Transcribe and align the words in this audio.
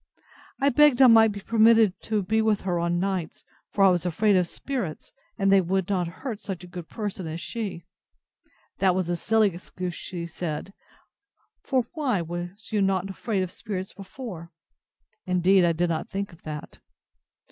I 0.59 0.69
begged 0.69 0.99
I 0.99 1.05
might 1.05 1.31
be 1.31 1.41
permitted 1.41 1.93
to 2.05 2.23
be 2.23 2.41
with 2.41 2.61
her 2.61 2.79
on 2.79 2.97
nights; 2.99 3.43
for 3.69 3.83
I 3.83 3.89
was 3.89 4.03
afraid 4.03 4.35
of 4.35 4.47
spirits, 4.47 5.13
and 5.37 5.51
they 5.51 5.61
would 5.61 5.89
not 5.89 6.07
hurt 6.07 6.39
such 6.39 6.63
a 6.63 6.67
good 6.67 6.89
person 6.89 7.27
as 7.27 7.39
she. 7.39 7.85
That 8.79 8.95
was 8.95 9.09
a 9.09 9.15
silly 9.15 9.53
excuse, 9.53 9.93
she 9.93 10.25
said; 10.25 10.73
for 11.61 11.85
why 11.93 12.19
was 12.23 12.69
not 12.73 13.03
you 13.03 13.09
afraid 13.11 13.43
of 13.43 13.51
spirits 13.51 13.93
before?—(Indeed 13.93 15.63
I 15.63 15.71
did 15.71 15.89
not 15.91 16.09
think 16.09 16.33
of 16.33 16.41
that.) 16.41 16.79